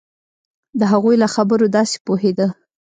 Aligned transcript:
د 0.79 0.81
هغوی 0.91 1.15
له 1.23 1.27
خبرو 1.35 1.65
داسې 1.77 1.97
پوهېده. 2.05 2.47